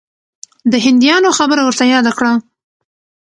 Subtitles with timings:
[0.71, 2.33] د هندیانو خبره ورته یاده کړه.